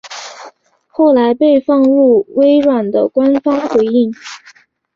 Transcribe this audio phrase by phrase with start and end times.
[0.87, 4.11] 后来被放入微软的官方回应。